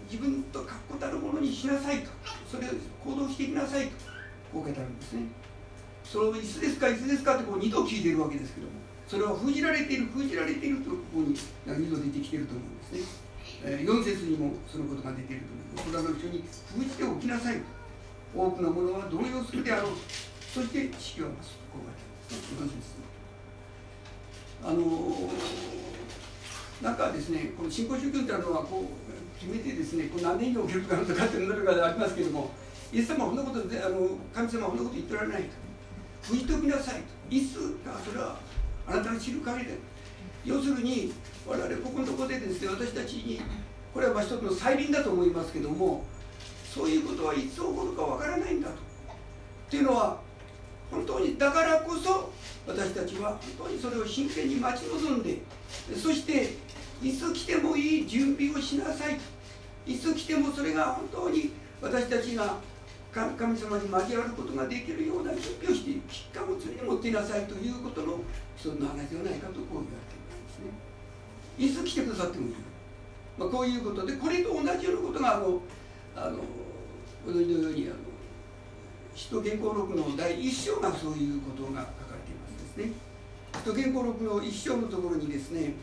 [0.10, 2.10] 自分と確固たるものにしなさいと。
[2.50, 2.72] それを
[3.06, 3.94] 行動していきなさいと。
[4.52, 5.22] こうあるんですね。
[6.04, 8.74] それをいつですかいつですかってこう2度聞いてるわけですけども。
[9.08, 11.36] それは封じられている封じられているとここに
[11.68, 13.00] 2度出てきてると思うんですね、
[13.64, 15.44] えー、4節にもそのことが出ている
[15.76, 16.10] と思います。
[16.10, 16.44] の人に
[16.74, 17.62] 封じておきなさいと。
[18.36, 19.92] 多くのものは動揺するであろう
[20.42, 21.78] そして死を増すと。
[21.78, 22.96] こう書いてあります
[24.66, 25.30] あのー、
[26.82, 32.52] なんかですねこの新興宗教っていうのはこう決めてですねこう何年以上起きるかとかっていうのがありますけれども
[32.92, 35.50] イエス様はこんなことであの神様はこんなこと言ってられないと。
[36.24, 37.36] 封じておきなさいと。
[37.36, 38.38] いつかそれは
[38.88, 39.78] あなたの知る限りで
[40.46, 41.14] 要するに
[41.48, 43.42] 我々ここのところでですね私たちに
[43.94, 46.06] これは一つの再臨だと思いますけれども
[46.74, 48.74] そういうことはいつ起こるかわからないんだと。
[48.74, 48.78] っ
[49.70, 50.20] ていうのは
[50.92, 52.32] 本当にだからこそ
[52.68, 55.40] 私たちは本当にそれを真剣に待ち望んで
[55.96, 56.56] そして
[57.04, 59.20] いつ来てもいい準備をしなさい。
[59.86, 62.58] いつ来てもそれが本当に私たちが
[63.14, 68.20] 神様に交わることができるような準備をして危機感を常に持っていなさいということの
[68.56, 70.72] 一つの話ではないかとこう言われているんですね。
[71.60, 72.56] いつ来てくださってもいい、
[73.38, 75.62] まあ、こういうことでこれと同じようなことがあの
[76.16, 76.40] あの
[77.26, 77.96] ご存知のようにあの
[79.16, 82.94] 使徒原稿録の第1章がそういうことが書かれていますですね。
[83.54, 85.74] 使徒原稿録の1章のところにですね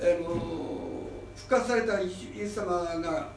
[0.00, 3.28] あの復活されたイエス様が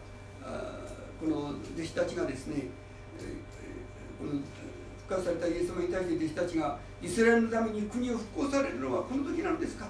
[1.20, 2.68] この弟子たちがですね
[4.20, 4.32] この
[5.08, 9.88] 復活されたイエス様に対して弟子たちがイスラエルのために国を復興されるのはこの時なんですか？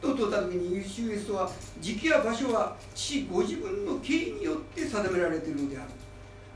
[0.00, 5.90] と問った時にユーシュエスは時期や場所は父ご自分の敬意によって定められているのである。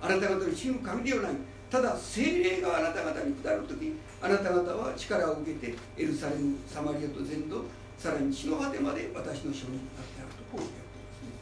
[0.00, 1.32] あなた方の死ぬ神ではない
[1.70, 7.64] ただ精霊があなた方に下る時あなた方は力を受けてエルサレムサマリアと全土
[8.04, 11.32] さらに地の果てまで私の証人になってあるとこう言ってますね。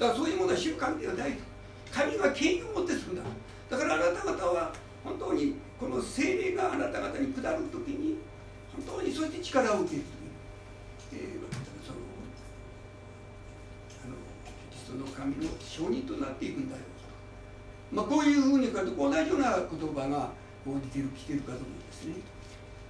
[0.00, 1.44] だからそういうものは主神ではないと
[1.92, 3.22] 神が権威を持ってするんだ。
[3.68, 4.72] だからあなた方は
[5.04, 8.16] 本当にこの精霊があなた方に下る時に
[8.88, 10.02] 本当にそうして力を受ける
[11.12, 11.44] えー、
[11.84, 12.00] その
[14.00, 14.16] あの
[14.48, 16.80] キリストの神の証人となっていくんだよ。
[17.92, 20.32] まあ、こういうふうに書いて同じような言葉が
[20.64, 22.14] こう似てる来てるかと思うんですね。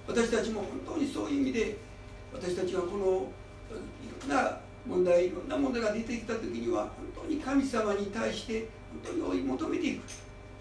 [0.07, 1.88] 私たちも本当にそういう意味で
[2.33, 3.27] 私たちはこの
[3.75, 6.83] いろんな問題いろんな問題が出てきた時には
[7.15, 8.67] 本当に神様に対して
[9.03, 10.03] 本当に追い求めていく。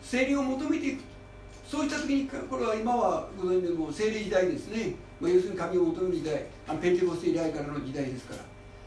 [0.02, 1.02] 精霊を求めていく。
[1.68, 8.42] そうした時にこれは今はご存知でも精霊時代ですね、まあ、要するに神を求める時代あのペンテコステ以来からの時代ですから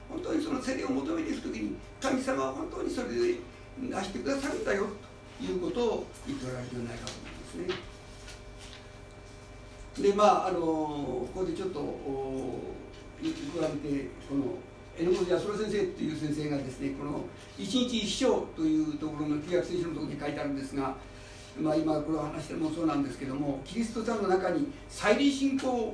[0.09, 3.35] 本当にその精霊を求めていく時に神様は本当にそれで
[3.77, 4.87] なしてくださるんだよ
[5.39, 7.90] ということを言っておられるんじゃないかと思いますね。
[9.99, 11.80] でまああのここでちょっと
[13.21, 13.25] 加
[13.67, 14.56] えてこの
[14.97, 17.25] 榎本康郎先生っていう先生がですねこの
[17.58, 20.95] 「一日一生」というところの旧約聖書のところに書いてあるんですが
[21.60, 25.93] まあ、今これを話してもそうなんですけどもキリストさんの中に再臨信仰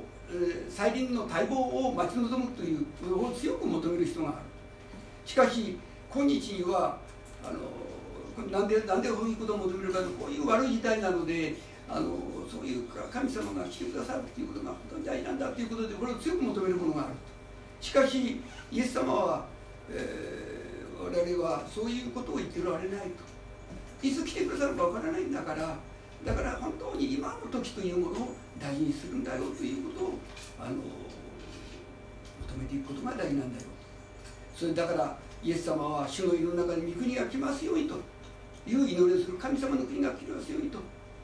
[0.68, 4.38] 再臨の待望を待ち望むということを強く求める人がある。
[5.24, 5.78] しかし
[6.12, 6.98] 今日には
[7.42, 11.56] あのなんでなんでこういうことを求めるかとこういう悪い時代なので
[11.88, 12.16] あの
[12.50, 15.88] そういう神様が来てくださるということが本当に大事なんだということ。
[15.88, 17.14] でこれを強く求めるものがある
[17.80, 19.46] しかしイエス様は、
[19.90, 23.28] えー、我々はそういうことを言ってられないと。
[24.00, 25.76] いつ来てくださるかわからないんだから
[26.24, 28.28] だから本当に今の時というものを
[28.60, 30.18] 大事にするんだよということを
[30.60, 30.82] あの求
[32.60, 33.66] めていくことが大事なんだよ
[34.54, 37.96] それだからイエス様は主のいる中に御国が来ますようにと。
[38.68, 40.78] いう祈りをする神様の国が来ますようにと。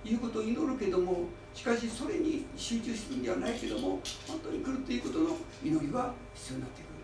[0.05, 6.95] いうことを祈るけどもしかしそれに集中するんではないけども本当に来るということの祈りは必要になってくる。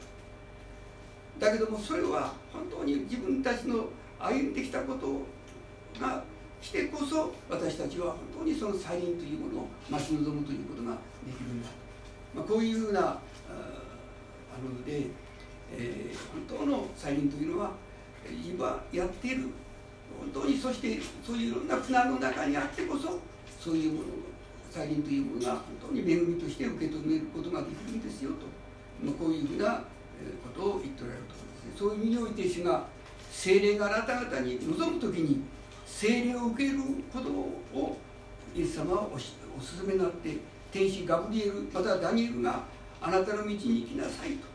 [1.40, 3.86] だけどもそれは本当に自分たちの
[4.18, 5.22] 歩んできたこと
[5.98, 6.22] が
[6.60, 10.92] 来てこそ私たちは本当にその再臨というものを待ち望むということが
[11.24, 11.68] できるんだ、
[12.34, 13.12] まあ、こういうふうなあ
[14.62, 15.06] ので、
[15.72, 17.70] えー、本当の再臨というのは
[18.46, 19.48] 今やっている
[20.18, 23.18] 本当にそしてそういういろんな苦難の中にあってこそ
[23.58, 24.06] そういうもの
[24.70, 28.46] 再臨というものが本当に恵みとして受け止めることができるんですよと、
[29.04, 29.82] ま、こういうふうな
[30.54, 31.64] ことを言っておられるところです。
[31.64, 32.86] ねそういう意味において主が
[33.30, 35.42] 精霊があなた方に臨む時に
[35.86, 36.78] 精霊を受ける
[37.12, 37.98] ことを
[38.54, 40.36] イエス様はおしお勧めになって
[40.70, 42.62] 天使ガブリエルまたはダニエルが
[43.00, 44.50] あなたの道に行きなさいと。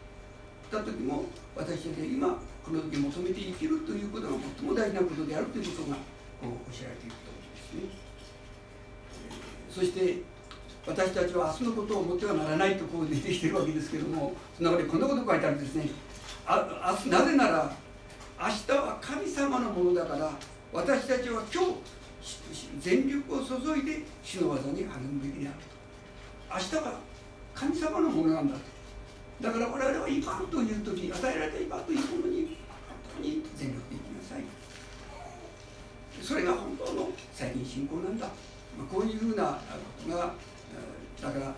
[0.71, 6.01] 言った時も私たちは今この時求めて生きるということが最も大事なことであるということがこ
[6.41, 8.06] う教えられていると思うんですね。
[9.69, 10.23] そして
[10.88, 15.89] 私たちは明日のことを思ってはならないとこう出てきてるわけですけどもその中でこんなこと書いてあるんですね。
[16.47, 17.75] あ明日なぜなら
[18.39, 20.32] 明日は神様のものだから
[20.73, 21.75] 私たちは今日
[22.80, 26.75] 全力を注いで主の技に励むべきであると。
[26.75, 26.99] 明日は
[27.54, 28.74] 神様のものなんだと。
[29.41, 32.58] だから我々は今という時与えられた今というものに
[33.15, 34.43] 本当に全力でいきなさい。
[36.21, 38.28] それが本当の最近信仰なんだ、
[38.78, 39.60] まあ、こういうふうな
[40.06, 40.34] ことが
[41.21, 41.54] だから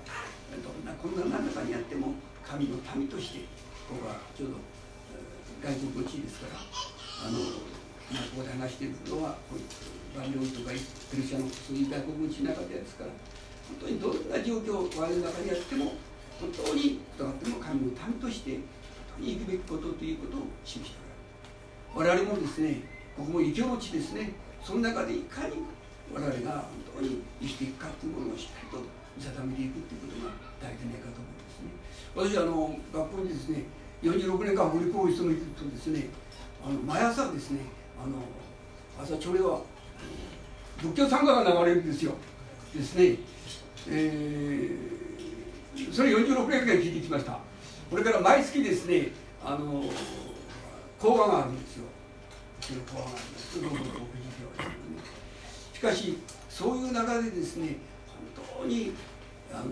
[0.63, 2.13] どんな困難な中にあっても
[2.43, 3.39] 神の民として
[3.87, 4.55] ここはちょうど
[5.61, 6.59] 外国の地ですから
[7.27, 7.39] あの、
[8.11, 9.37] まあ、ここで話しているのは
[10.15, 10.73] バンリョンとか
[11.11, 13.11] ペルシャのそういう外国の地の中でですから
[13.67, 15.93] 本当にどんな状況我々の中にあっても
[16.39, 18.61] 本当にとがっても神の民として本
[19.17, 20.99] 当に生くべきことということを示して
[21.95, 22.25] おられる。
[22.25, 22.81] 我々もですね
[23.17, 25.55] ここも異教の地ですねその中でいかに
[26.13, 26.61] 我々が
[26.95, 28.83] 本当に生きていくかというものをしっかりと
[29.17, 31.73] 見定めていくということが大事ないかと思いますね。
[32.13, 33.63] 私あの学校にですね
[34.03, 36.09] 46年間森公一務めてるとですね
[36.63, 37.61] あの毎朝ですね
[37.97, 38.21] あの
[39.03, 39.61] 朝朝礼は
[40.77, 42.13] 仏教参加が流れるんですよ。
[42.75, 43.17] ですね、
[43.89, 45.06] えー、
[45.91, 47.39] それ46年間聞いてきました。
[47.89, 49.11] これから毎月ですね
[49.43, 49.83] あの
[50.99, 51.85] 講話があるんですよ。
[52.91, 53.61] 講話があるんです。
[53.61, 53.77] どうぞ
[55.73, 56.17] しかし
[56.49, 57.77] そういう中でですね
[58.35, 58.93] 本当に
[59.53, 59.69] あのこ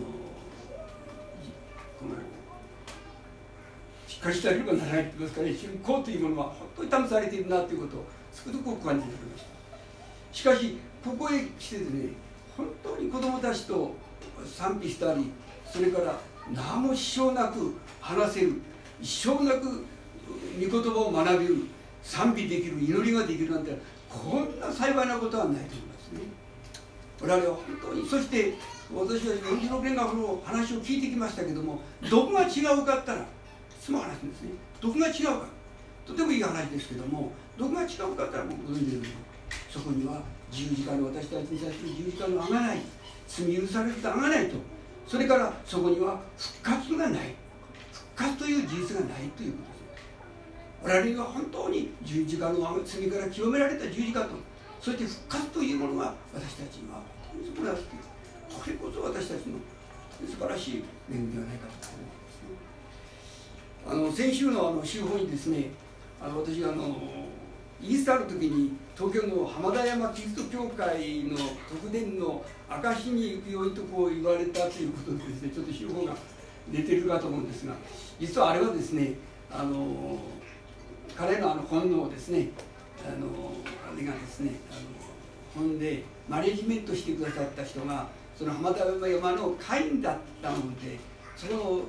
[2.05, 2.15] の
[4.07, 9.49] しっかりしたりばならないと言いますかね信仰というものは本当に試されているなということをつくづく感じておりました。
[10.31, 12.09] しかしここへ来てですね
[12.55, 13.95] 本当に子供たちと
[14.45, 15.31] 賛否したり
[15.75, 16.17] それから
[16.53, 18.61] 何も支障なく話せる
[19.01, 19.85] 一生なく
[20.57, 21.55] 御言葉を学べる
[22.01, 26.21] 賛美できる祈りができるなんてこんな幸いなことはないと思いますね。
[27.21, 28.53] 我々は本当にそして
[28.93, 33.25] 私は46年間の話を聞いてきましたけどもどこが違うかったらい
[33.81, 34.51] つも話すんですね。
[34.79, 35.47] どこが違うか
[36.05, 39.07] とてもいい話ですけどもどこが違うかったらもうご存知のように
[39.69, 42.77] そこには十字架の私たちに対する十字架のあがない
[43.27, 44.55] 罪許されたあがないと
[45.07, 47.33] それからそこには復活がない。
[47.91, 49.57] 復活という事実がないというこ
[50.83, 51.03] とです。
[51.03, 54.29] 我々は本当に十字架の罪から清められた十字架と。
[54.85, 57.01] そして復活というものが私たちには
[57.33, 57.89] 本当にそこだといこ
[58.69, 59.57] れこそ私たちの
[60.29, 63.17] 素晴らしい恵みではないかと思いま
[63.89, 65.71] す、ね、あの先週のあの週報にですね
[66.21, 66.99] あの私があの
[67.81, 71.37] イースターの時に東京の浜田山キリスト教会の
[71.69, 76.15] 特典の証に行くようにとこう言われたということでですねちょっと週報が
[76.71, 77.73] 出てるかと思うんですが
[78.21, 79.15] 実はあれはですね
[79.51, 80.17] あの
[81.17, 82.49] 彼のあの本能ですね
[83.05, 83.27] あの
[83.93, 90.97] あれがですねあの本でマネジメントしてくださった人がその浜田山の会員だったので
[91.35, 91.81] その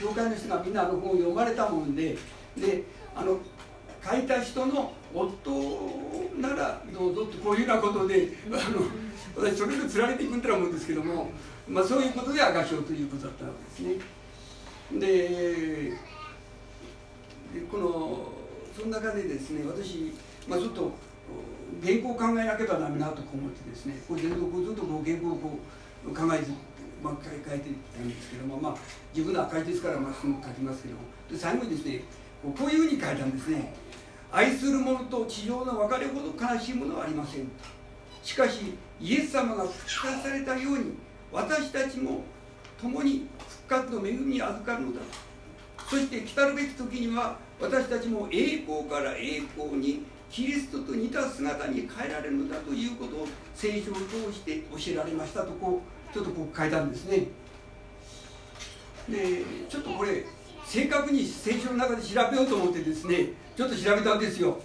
[0.00, 2.16] 教会の人がみんなあの本を読まれたもんで
[2.56, 2.82] で
[3.14, 3.38] あの
[4.04, 8.82] 書いた人の夫ならどうぞってこういうようなことであの
[9.36, 11.30] 私それでつられていくんだと思うんですけども、
[11.68, 14.04] まあ、そういうことで赤賞ということだったわけですね。
[15.00, 15.92] で
[17.70, 18.32] この
[18.76, 20.12] その中でですね私、
[20.48, 20.92] まあ、ちょっと
[21.82, 25.58] 原稿を考えなければなめなと思ってですねこれ全然こうずっとこう原稿をこ
[26.06, 26.52] う考えず、
[27.02, 28.76] まあ、書いてたんですけども、まあ、
[29.14, 31.00] 自分の赤いですからまあすぐ書きますけども
[31.30, 32.02] で最後にですね
[32.42, 33.72] こういうふうに書いたんですね
[34.34, 37.48] 愛する者と地上の別れほど悲しいものはありません。
[38.20, 40.94] しかしイエス様が復活されたように
[41.30, 42.24] 私たちも
[42.82, 45.00] 共に復活の恵みに預かるのだ。
[45.88, 55.80] そして来るべき時には私たちも栄光から栄光にキリストと似た姿に変えられるのだということを聖書を通して教えられましたとこ
[56.10, 57.28] うちょっとこう書いたんですね。
[59.08, 60.24] でちょっとこれ
[60.66, 64.58] 正確に聖書の中で調べようと思ってですねちょっと調べたんですよ。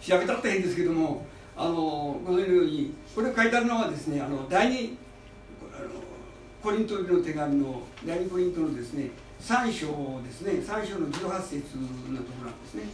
[0.00, 1.24] 調べたって変ですけども
[1.56, 4.98] あのこのようにこれ書いてあるのはですねあの第二
[5.72, 5.88] あの
[6.62, 10.52] コリントの手紙の第二コリントのですね3章ですね。
[10.52, 12.84] 3章の18節のところなんですね。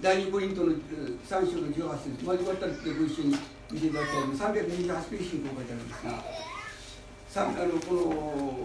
[0.00, 0.76] 第2コリントの3
[1.28, 3.36] 章の18節まあよかったらご一緒に
[3.70, 6.10] 見ていただきたいの328ページにこう書いてあるんですが
[7.28, 8.56] さあのこの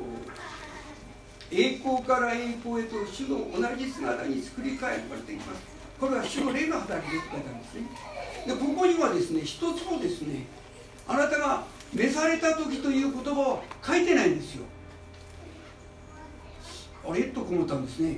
[1.52, 5.78] 栄光から栄光へと主の同じ姿に作り変えられています。
[6.00, 7.82] これは主の霊の働きで書いてあるんですね。
[8.46, 10.46] でここにはですね一つもですね
[11.08, 14.66] あなたが召された時という言葉を書いてないんですよ。
[17.10, 17.24] あれ？
[17.24, 18.18] と思ったんですね。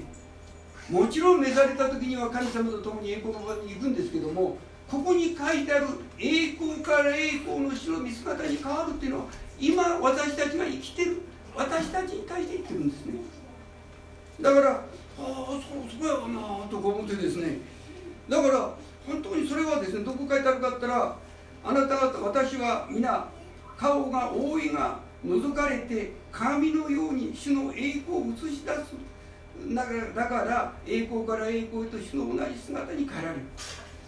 [0.90, 4.58] もちろん召された時には神様と共に栄光の場に行くんですけども
[4.90, 5.86] ここに書いてある
[6.18, 9.26] 栄光から栄光の白見姿に変わるっていうのは
[9.60, 11.22] 今私たちが生きてる
[11.60, 13.14] 私たちに対して言ってるんですね。
[14.42, 14.82] だからあ
[15.20, 15.60] あそう
[15.92, 17.58] そうやなと思ってですね。
[18.30, 18.74] だから
[19.06, 21.18] 本当にそれはですねどこ書いてあるかったら
[21.66, 23.28] あなた方私は皆
[23.78, 28.96] 顔が覆いが覗かれて鏡のように主の栄光を映し出す。
[29.76, 33.42] だからだから栄光から栄光へと主の同じ姿に変えられる。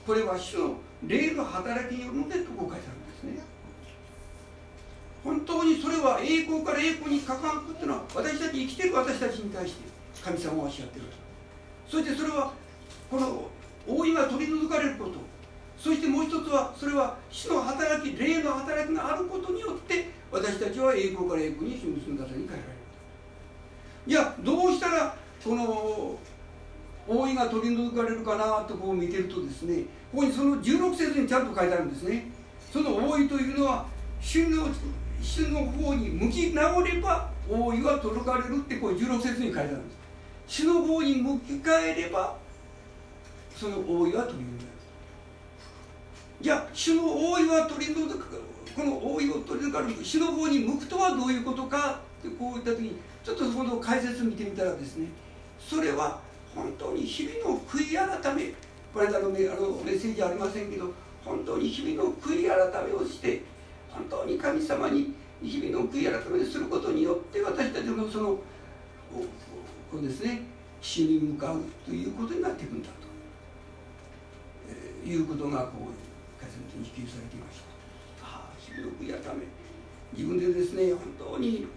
[0.08, 0.76] これは主の
[1.06, 2.92] 霊の働きによるのでとこ書いてあ
[3.26, 3.51] るんですね。
[5.42, 9.90] 本当にそれは栄光から栄光に関わるっていうのは私たち生きてる私たちに対して
[10.24, 11.06] 神様はおっしゃってる
[11.88, 12.54] そしてそれは
[13.10, 13.50] この
[13.88, 15.32] 覆いが取り除かれること。
[15.78, 22.68] そしてもう一つはそれは死の働き霊の働きがあることによって私たちは栄光から栄光に主の姿に変えられる。
[24.06, 26.20] じゃあどうしたらこの
[27.08, 32.28] 覆いが取り除かれるかなとこう見てるとですねここにその16節にちゃんと書いてあるんですね。
[32.72, 33.88] その覆いというのは
[34.22, 34.68] 主の
[35.22, 39.98] 主の方に向き直れば覆いは届かれるってこう16節に書いてあるんです。
[40.48, 42.36] 主の方に向き変えれば
[43.56, 44.72] その覆いは取り除かれる。
[46.42, 48.42] じゃあ主の覆いは取り除く
[48.76, 50.04] この覆いを取り除かれる。
[50.04, 55.08] 主の方に向くとはどういうことかってこういった時にちょっとそこの解説見てみたらですね
[55.60, 56.20] それは
[56.56, 58.54] 本当に日々の悔い改め。
[58.94, 59.36] この間のあの
[59.86, 60.92] メッセージありませんけど
[61.24, 63.42] 本当に日々の悔い改めをして
[63.94, 70.42] 本当に神様に日々の悔い改めをすることによって私たちのそのこうですね
[70.82, 72.96] 死に向かうということになっていくんだと、
[74.70, 77.60] えー、いうことがこう解説に引きされていまし
[78.20, 78.26] た。
[78.26, 79.46] ああ日々の悔い改め。
[80.14, 81.68] 自分でですね本当に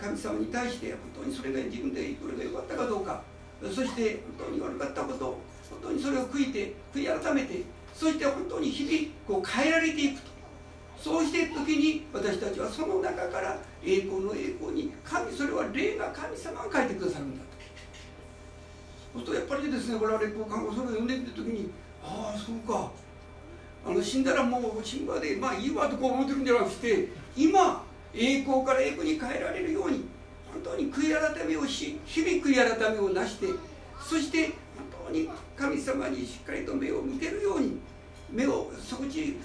[0.00, 3.22] 神様に対して本当にそれが自分でこれが良かったかどうか。
[3.62, 5.38] そして本当に悪かったこと。
[5.68, 10.35] 本当にそれを悔いて悔い改めてそして本当に日々こう変えられていくと。
[11.00, 17.50] そうしていく時に私たちはその中から栄光の栄光に神それは霊が神様が書いてくださるんだと。
[19.14, 21.70] そうするとやっぱりですね我々こう看護それを読んでみた時に
[22.02, 22.90] ああそうか。
[23.86, 30.04] あの死んだらもう死んだでまあいいわとこう思ってるんじゃなくて今栄光から栄光に変えられるように
[30.52, 33.46] 本当に悔い改めをし日々悔い改めをなして
[34.00, 34.54] そして本
[35.06, 37.78] 当に神様にしっかりと目を向けるように
[38.28, 39.36] 目をそこち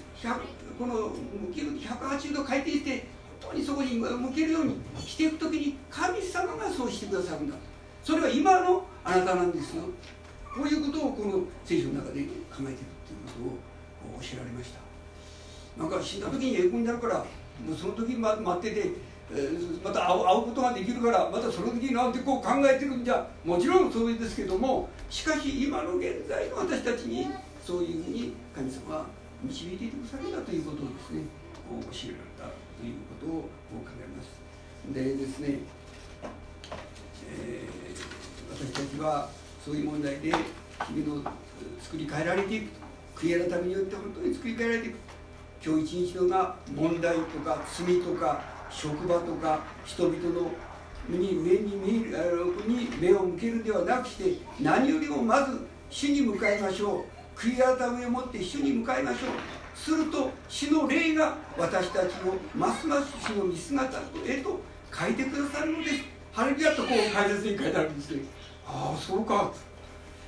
[0.78, 3.06] この向ける180度回転して
[3.42, 7.56] 本当にそこに向けるようにしていく時に神様がそうしてくださるんだ。
[8.02, 9.84] それは今のあなたなんですよ。
[10.54, 12.28] こういうことをこの聖書の中で考
[12.60, 13.58] えているというこ
[14.10, 14.80] とを教えられました。
[15.80, 17.24] なんか死んだ時に栄光になるからも
[17.72, 18.90] うその時待ってて、
[19.82, 27.28] また会うことができるからまたその時になんてこう考えてるんじゃもちろんそうですけどもしかし今の現在の私たちに
[27.64, 29.06] そういうふうに神様は
[29.44, 31.22] 導いていてくださるんだということをですね
[31.68, 33.50] 教えられたということを
[33.82, 34.42] 考えます。
[34.92, 35.58] でですね、
[37.28, 39.28] えー、私たちは
[39.64, 41.30] そういう問題で日々の
[41.80, 42.70] 作り変えられていく
[43.16, 44.96] 悔い改めによって本当に作り変えられていく
[45.64, 50.50] 今日一日のが問題とか罪とか職場とか人々の
[51.08, 52.16] 目に目に見る
[52.66, 57.04] に目を向けるではなくして何よりもまず主に向かいましょう。
[57.42, 59.20] 悔い改めを持って主に向かいましょう。
[59.76, 64.60] すると主の霊が私たちをますます主の見姿へと
[64.96, 66.04] 変えてくださるのです。
[66.30, 68.22] ハレルヤとこう解説に書いてあるんですね
[68.64, 69.52] ああそうか。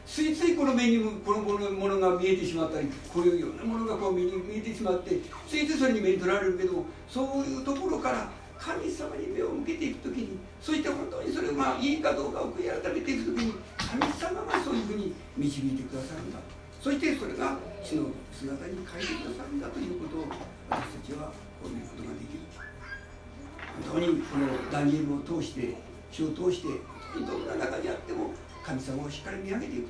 [0.05, 16.39] ついついこの目にこのものが見えてしまったりこういうようなものがこう目に見えてしまってついついそれに目に取られるけどそういうところから神様に目を向けていく時にそして本当にそれがいいかどうかを悔い改めていく時に神様がそういうふうに導いてくださるんだ
[16.85, 20.29] そしてそれが死の姿に変えてくださるんだということを
[20.69, 22.45] 私たちはこういうことができる
[23.89, 25.81] 本当にこのダニエルを通して
[26.13, 26.69] 死を通して
[27.25, 29.89] どんな中にあっても神様をしっかり見上げていく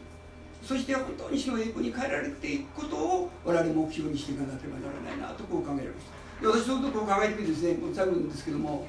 [0.63, 8.87] そして本当に死の栄光に変えられていくことを我々目標にしていかなければならないなとこう考えられましたで私そういうことを考えてみてですね最後なんですけども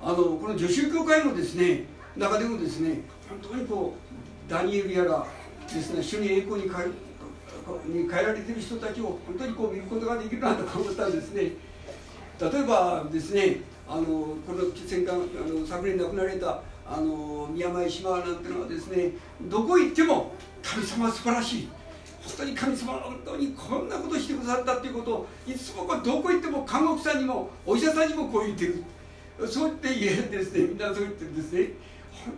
[0.00, 1.84] あのこの女宗教会のですね
[2.16, 3.94] 中でもですね本当にこ
[4.48, 5.26] うダニエルやら
[5.68, 7.09] ですね主に栄光に変える
[7.84, 11.52] に変えられてる人たちを本当にこう見ることができるなと思ったんですね。
[12.40, 15.18] 例えばですねあのこの戦艦あ
[15.48, 19.12] の昨年亡くなられたあの宮前島なんてのはですね
[19.42, 21.68] どこ行っても神様素晴らしい。
[22.22, 28.84] 本当に神様は本当にこんなことしてくださったっていうことをいつもどこ行っても看護婦さんにもお医者さんにもこう言ってる。
[29.46, 31.70] そう言って言えんですねみんなそう言ってるんですね。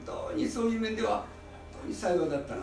[0.06, 1.24] 本当にそういう面では
[1.72, 2.62] 本当に幸いだったな。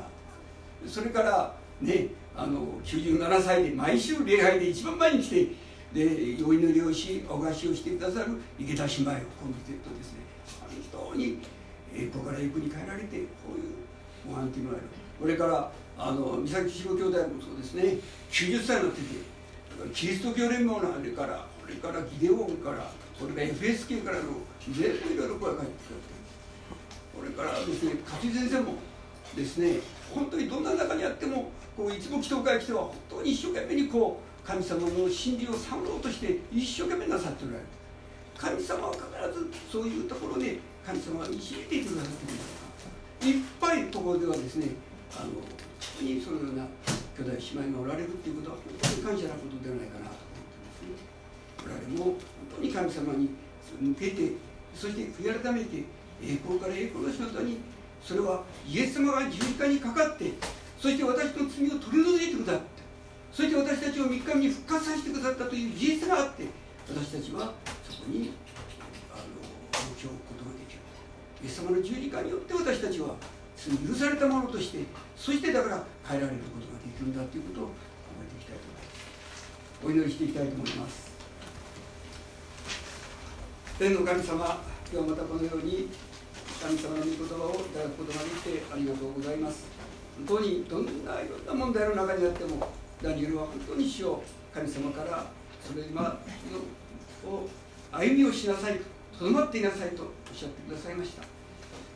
[0.87, 2.07] それからね
[2.39, 5.47] あの97歳で毎週礼拝で一番前に来て
[5.93, 10.19] でお祈りをしお貸しをしてくださる池田姉妹を今度とですね
[10.93, 11.39] 本当に
[11.93, 14.87] 栄光から栄光に変えられてこういうご飯っていうのがある。
[15.19, 17.97] これからあの三崎志郎兄弟もそうですね
[18.31, 19.07] 90歳になってて
[19.93, 24.39] キリスト教連盟のあれからこれからギデオンからこれから FSK からの
[24.71, 25.99] 全部いろいろ声が返ってくる。
[27.19, 28.75] これからですね勝先生も
[29.35, 29.81] ですね
[30.15, 37.65] 本当にどんな中にあってもこういつも祈祷会来ては本当に一生懸命にこう神様の真理を探ろうとして一生懸命なさっておられる。
[38.35, 39.07] 神様は必
[39.39, 42.11] ずそういうところで神様が導いていてくださっ
[43.23, 43.39] ている。
[43.39, 44.75] いっぱいところではですね
[45.15, 45.55] あの本
[45.99, 46.67] 当にそのような
[47.15, 50.83] 兄弟姉妹がおられるっていうことは本当に感謝なことではないかなと思ってます。
[50.83, 50.99] ね
[51.63, 52.19] 我々も
[52.59, 53.31] 本当に神様に
[53.79, 54.35] 向けて
[54.75, 55.87] そして悔い改めて
[56.19, 57.63] 栄光から栄光の仕事に
[58.03, 60.35] それはイエス様が十字架にかかって
[60.79, 62.67] そして私の罪を取り除いてくださって
[63.33, 66.47] そして私たちを3日目に復活させてくださったという事実があって
[66.87, 67.53] 私たちは
[67.83, 68.31] そこに
[69.11, 69.27] あの
[69.91, 70.79] 目標を置くことができる。
[71.43, 73.15] イエス様の十字架によって私たちは
[73.55, 74.79] 罪許されたものとして
[75.15, 77.71] そしてだから変えられることができるんだということを考
[78.23, 79.83] えていきたいと思います。
[79.83, 81.11] お祈りしていきたいと思います。
[83.77, 85.91] 天の神様今日またこのように
[86.59, 89.78] 神様の御言葉をいただくことができてありがとうございます。
[90.27, 92.67] 当にどんないろんな問題の中にあっても
[93.01, 95.25] ダニエルは本当に主を神様から
[95.63, 96.19] それ今
[97.25, 97.47] を
[97.91, 98.79] 歩みをしなさい
[99.17, 101.39] とどまっていなさいとおっしゃってくださいました。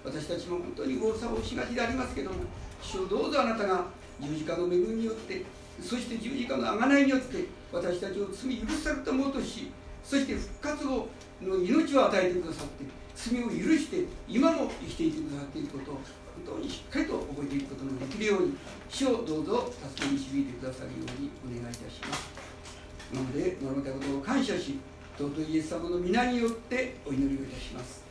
[0.04, 2.38] 私たちも本当に誤差をしがちでありますけども
[2.82, 3.86] 主をどうぞあなたが
[4.20, 5.44] 十字架の恵みによって
[5.82, 9.72] そして十字架の贖いによって私たちを罪許されたものとし
[10.04, 11.08] そして復活を
[11.42, 16.00] の命を与えてくださって罪を許して今も生きていてくださっていることを
[16.46, 18.58] 本当にしっかりと覚えていくことのできるように
[18.90, 22.32] 主をどうぞ助けに導いてくださるようにお願いいたします。
[23.14, 24.80] なので学べたことを感謝し
[25.18, 28.04] 尊いイエス様の皆によってお祈りをいたします。